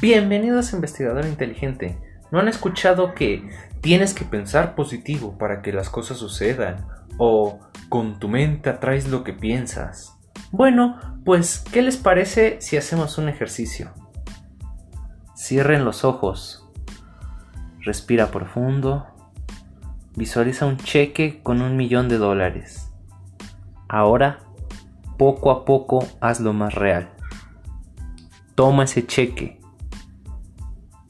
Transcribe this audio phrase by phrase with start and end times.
[0.00, 1.98] Bienvenidos a Investigador Inteligente.
[2.30, 3.46] ¿No han escuchado que
[3.82, 6.86] tienes que pensar positivo para que las cosas sucedan?
[7.18, 7.60] ¿O
[7.90, 10.16] con tu mente atraes lo que piensas?
[10.52, 13.90] Bueno, pues, ¿qué les parece si hacemos un ejercicio?
[15.36, 16.66] Cierren los ojos.
[17.80, 19.06] Respira profundo.
[20.16, 22.90] Visualiza un cheque con un millón de dólares.
[23.86, 24.38] Ahora,
[25.18, 27.10] poco a poco, hazlo más real.
[28.54, 29.59] Toma ese cheque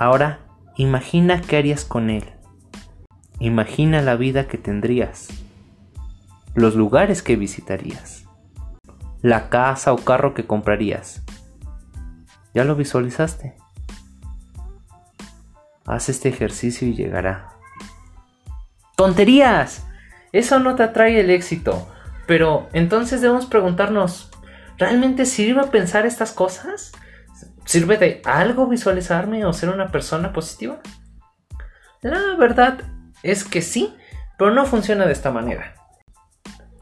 [0.00, 0.38] Ahora,
[0.76, 2.24] imagina qué harías con él.
[3.38, 5.28] Imagina la vida que tendrías.
[6.54, 8.24] Los lugares que visitarías.
[9.20, 11.22] La casa o carro que comprarías.
[12.54, 13.56] ¿Ya lo visualizaste?
[15.84, 17.50] Haz este ejercicio y llegará.
[18.96, 19.84] ¡Tonterías!
[20.32, 21.86] Eso no te atrae el éxito.
[22.26, 24.30] Pero entonces debemos preguntarnos,
[24.78, 26.92] ¿realmente sirve pensar estas cosas?
[27.64, 30.80] ¿Sirve de algo visualizarme o ser una persona positiva?
[32.02, 32.80] La verdad
[33.22, 33.94] es que sí,
[34.38, 35.74] pero no funciona de esta manera.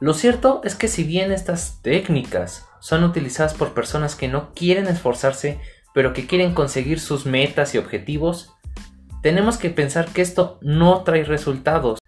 [0.00, 4.86] Lo cierto es que si bien estas técnicas son utilizadas por personas que no quieren
[4.86, 5.60] esforzarse,
[5.92, 8.54] pero que quieren conseguir sus metas y objetivos,
[9.22, 11.98] tenemos que pensar que esto no trae resultados,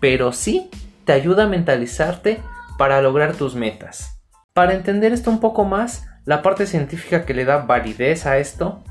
[0.00, 0.70] pero sí
[1.04, 2.42] te ayuda a mentalizarte
[2.78, 4.22] para lograr tus metas.
[4.54, 8.82] Para entender esto un poco más, la parte científica que le da validez a esto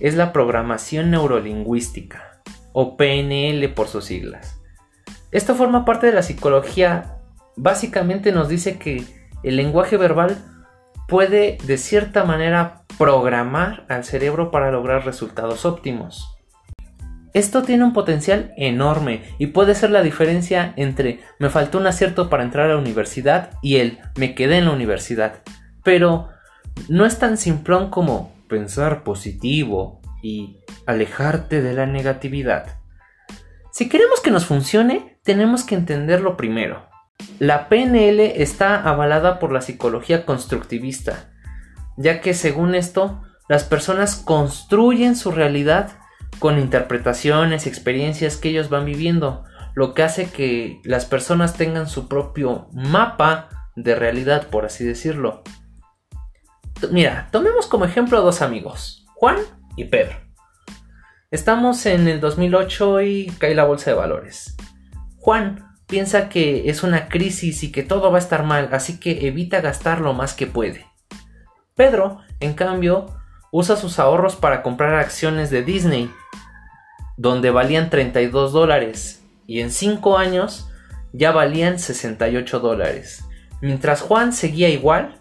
[0.00, 2.40] es la programación neurolingüística,
[2.72, 4.60] o PNL por sus siglas.
[5.30, 7.18] Esto forma parte de la psicología.
[7.56, 9.04] Básicamente nos dice que
[9.42, 10.38] el lenguaje verbal
[11.08, 16.30] puede de cierta manera programar al cerebro para lograr resultados óptimos.
[17.32, 22.30] Esto tiene un potencial enorme y puede ser la diferencia entre me faltó un acierto
[22.30, 25.42] para entrar a la universidad y el me quedé en la universidad.
[25.82, 26.28] Pero
[26.88, 32.78] no es tan simplón como pensar positivo y alejarte de la negatividad.
[33.72, 36.86] Si queremos que nos funcione, tenemos que entenderlo primero.
[37.38, 41.32] La PNL está avalada por la psicología constructivista,
[41.96, 45.90] ya que según esto, las personas construyen su realidad
[46.38, 49.44] con interpretaciones y experiencias que ellos van viviendo,
[49.74, 55.42] lo que hace que las personas tengan su propio mapa de realidad, por así decirlo.
[56.90, 59.38] Mira, tomemos como ejemplo dos amigos, Juan
[59.76, 60.16] y Pedro.
[61.30, 64.56] Estamos en el 2008 y cae la bolsa de valores.
[65.18, 69.26] Juan piensa que es una crisis y que todo va a estar mal, así que
[69.26, 70.86] evita gastar lo más que puede.
[71.74, 73.06] Pedro, en cambio,
[73.50, 76.10] usa sus ahorros para comprar acciones de Disney,
[77.16, 80.68] donde valían 32 dólares, y en 5 años
[81.12, 83.24] ya valían 68 dólares.
[83.60, 85.20] Mientras Juan seguía igual,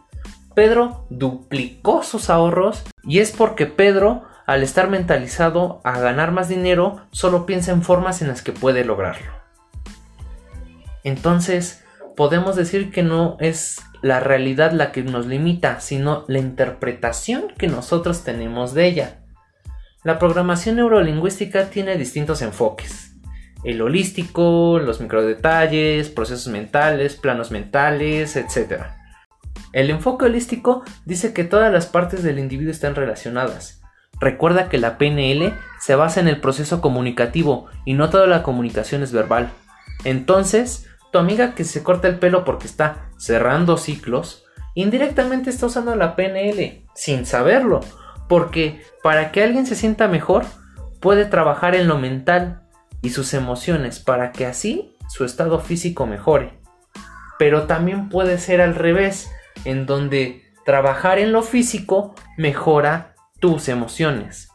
[0.54, 7.02] Pedro duplicó sus ahorros y es porque Pedro, al estar mentalizado a ganar más dinero,
[7.12, 9.32] solo piensa en formas en las que puede lograrlo.
[11.04, 11.84] Entonces,
[12.16, 17.68] podemos decir que no es la realidad la que nos limita, sino la interpretación que
[17.68, 19.20] nosotros tenemos de ella.
[20.04, 23.16] La programación neurolingüística tiene distintos enfoques.
[23.64, 29.03] El holístico, los microdetalles, procesos mentales, planos mentales, etc.
[29.74, 33.82] El enfoque holístico dice que todas las partes del individuo están relacionadas.
[34.20, 39.04] Recuerda que la PNL se basa en el proceso comunicativo y no toda la comunicación
[39.04, 39.50] es verbal.
[40.06, 44.46] Entonces, tu amiga que se corta el pelo porque está cerrando ciclos,
[44.76, 47.82] indirectamente está usando la PNL, sin saberlo,
[48.30, 50.46] porque para que alguien se sienta mejor,
[51.00, 52.64] puede trabajar en lo mental
[53.02, 56.60] y sus emociones para que así su estado físico mejore.
[57.38, 59.30] Pero también puede ser al revés,
[59.66, 64.50] en donde trabajar en lo físico mejora tus emociones.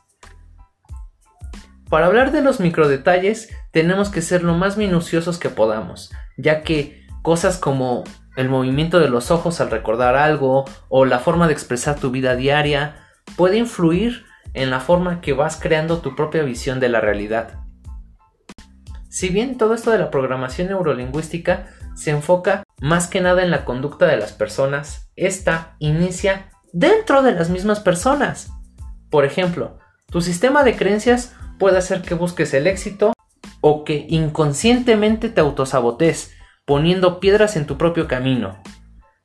[1.89, 7.07] Para hablar de los microdetalles tenemos que ser lo más minuciosos que podamos, ya que
[7.23, 8.05] cosas como
[8.37, 12.37] el movimiento de los ojos al recordar algo o la forma de expresar tu vida
[12.37, 12.97] diaria
[13.37, 14.25] puede influir
[14.55, 17.61] en la forma que vas creando tu propia visión de la realidad.
[19.09, 23.65] Si bien todo esto de la programación neurolingüística se enfoca más que nada en la
[23.65, 28.51] conducta de las personas, esta inicia dentro de las mismas personas.
[29.11, 29.79] Por ejemplo,
[30.11, 33.13] tu sistema de creencias puede hacer que busques el éxito
[33.61, 36.35] o que inconscientemente te autosabotes
[36.65, 38.63] poniendo piedras en tu propio camino.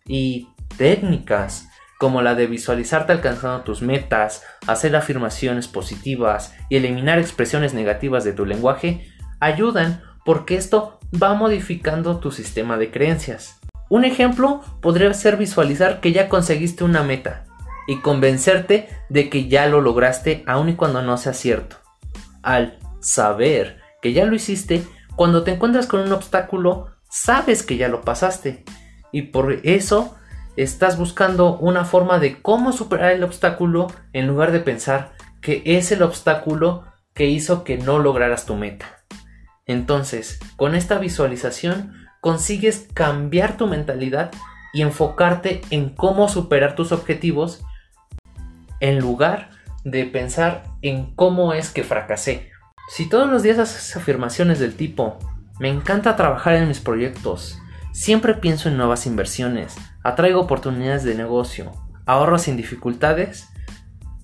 [0.06, 1.68] Y técnicas
[2.00, 8.34] como la de visualizarte alcanzando tus metas, hacer afirmaciones positivas y eliminar expresiones negativas de
[8.34, 9.08] tu lenguaje
[9.40, 13.60] ayudan porque esto va modificando tu sistema de creencias.
[13.90, 17.46] Un ejemplo podría ser visualizar que ya conseguiste una meta
[17.88, 21.78] y convencerte de que ya lo lograste aun y cuando no sea cierto.
[22.42, 24.84] Al saber que ya lo hiciste,
[25.16, 28.64] cuando te encuentras con un obstáculo, sabes que ya lo pasaste
[29.12, 30.16] y por eso
[30.56, 35.92] estás buscando una forma de cómo superar el obstáculo en lugar de pensar que es
[35.92, 39.03] el obstáculo que hizo que no lograras tu meta.
[39.66, 44.32] Entonces, con esta visualización consigues cambiar tu mentalidad
[44.74, 47.64] y enfocarte en cómo superar tus objetivos
[48.80, 49.52] en lugar
[49.84, 52.52] de pensar en cómo es que fracasé.
[52.90, 55.20] Si todos los días haces afirmaciones del tipo,
[55.60, 57.60] me encanta trabajar en mis proyectos,
[57.94, 61.72] siempre pienso en nuevas inversiones, atraigo oportunidades de negocio,
[62.06, 63.48] ahorro sin dificultades,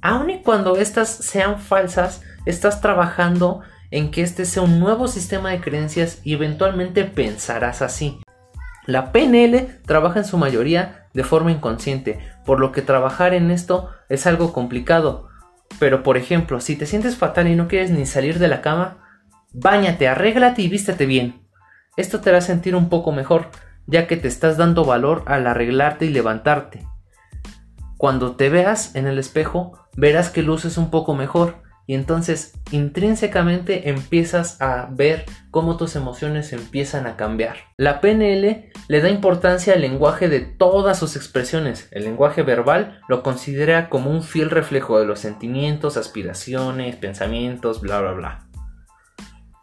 [0.01, 5.51] aun y cuando estas sean falsas, estás trabajando en que este sea un nuevo sistema
[5.51, 8.19] de creencias y eventualmente pensarás así.
[8.85, 13.89] La PNL trabaja en su mayoría de forma inconsciente, por lo que trabajar en esto
[14.09, 15.27] es algo complicado.
[15.79, 18.97] Pero por ejemplo, si te sientes fatal y no quieres ni salir de la cama,
[19.53, 21.47] báñate, arréglate y vístete bien.
[21.97, 23.49] Esto te hará sentir un poco mejor,
[23.85, 26.85] ya que te estás dando valor al arreglarte y levantarte.
[27.97, 33.89] Cuando te veas en el espejo, verás que luces un poco mejor y entonces intrínsecamente
[33.89, 37.55] empiezas a ver cómo tus emociones empiezan a cambiar.
[37.77, 41.87] La PNL le da importancia al lenguaje de todas sus expresiones.
[41.89, 48.01] El lenguaje verbal lo considera como un fiel reflejo de los sentimientos, aspiraciones, pensamientos, bla,
[48.01, 48.47] bla, bla.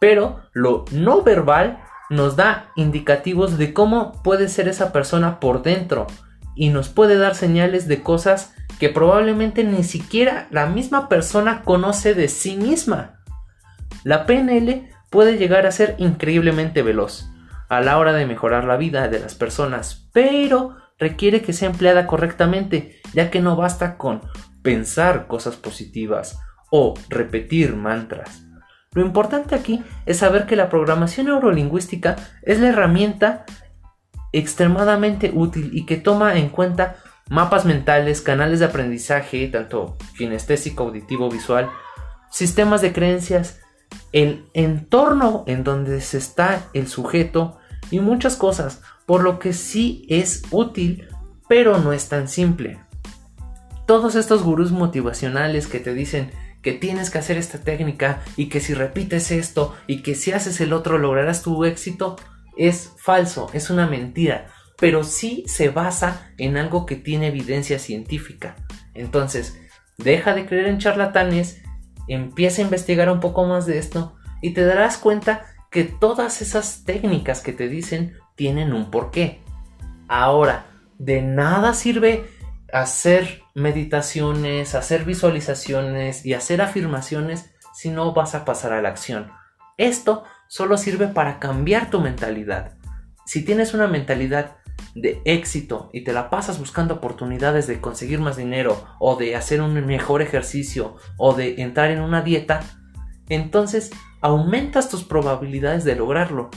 [0.01, 6.07] Pero lo no verbal nos da indicativos de cómo puede ser esa persona por dentro
[6.57, 12.13] y nos puede dar señales de cosas que probablemente ni siquiera la misma persona conoce
[12.13, 13.21] de sí misma.
[14.03, 17.29] La PNL puede llegar a ser increíblemente veloz
[17.69, 22.07] a la hora de mejorar la vida de las personas, pero requiere que sea empleada
[22.07, 24.21] correctamente, ya que no basta con
[24.61, 26.39] pensar cosas positivas
[26.71, 28.43] o repetir mantras.
[28.93, 33.45] Lo importante aquí es saber que la programación neurolingüística es la herramienta
[34.37, 36.97] extremadamente útil y que toma en cuenta
[37.29, 41.69] mapas mentales, canales de aprendizaje, tanto kinestésico, auditivo, visual,
[42.31, 43.59] sistemas de creencias,
[44.11, 47.57] el entorno en donde se está el sujeto
[47.91, 51.07] y muchas cosas, por lo que sí es útil,
[51.47, 52.79] pero no es tan simple.
[53.85, 56.31] Todos estos gurús motivacionales que te dicen
[56.61, 60.59] que tienes que hacer esta técnica y que si repites esto y que si haces
[60.59, 62.17] el otro lograrás tu éxito,
[62.57, 68.55] es falso, es una mentira pero sí se basa en algo que tiene evidencia científica.
[68.93, 69.59] Entonces,
[69.97, 71.61] deja de creer en charlatanes,
[72.07, 76.83] empieza a investigar un poco más de esto y te darás cuenta que todas esas
[76.85, 79.41] técnicas que te dicen tienen un porqué.
[80.07, 80.67] Ahora,
[80.99, 82.25] de nada sirve
[82.71, 89.31] hacer meditaciones, hacer visualizaciones y hacer afirmaciones si no vas a pasar a la acción.
[89.77, 92.73] Esto solo sirve para cambiar tu mentalidad.
[93.25, 94.57] Si tienes una mentalidad
[94.95, 99.61] de éxito y te la pasas buscando oportunidades de conseguir más dinero o de hacer
[99.61, 102.61] un mejor ejercicio o de entrar en una dieta,
[103.29, 103.91] entonces
[104.21, 106.49] aumentas tus probabilidades de lograrlo.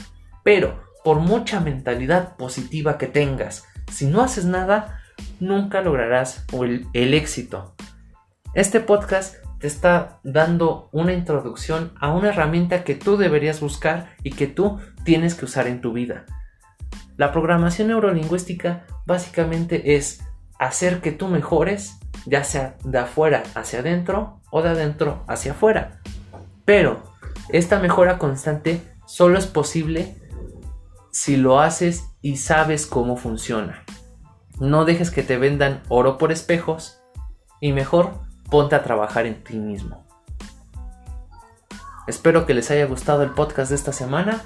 [0.43, 5.01] Pero por mucha mentalidad positiva que tengas, si no haces nada,
[5.39, 7.75] nunca lograrás el, el éxito.
[8.53, 14.31] Este podcast te está dando una introducción a una herramienta que tú deberías buscar y
[14.31, 16.25] que tú tienes que usar en tu vida.
[17.15, 20.23] La programación neurolingüística básicamente es
[20.57, 26.01] hacer que tú mejores, ya sea de afuera hacia adentro o de adentro hacia afuera.
[26.65, 27.03] Pero
[27.49, 30.15] esta mejora constante solo es posible
[31.11, 33.83] si lo haces y sabes cómo funciona.
[34.59, 36.99] No dejes que te vendan oro por espejos
[37.59, 40.05] y mejor ponte a trabajar en ti mismo.
[42.05, 44.41] Espero que les haya gustado el podcast de esta semana.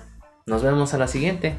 [0.45, 1.57] Nos vemos a la siguiente.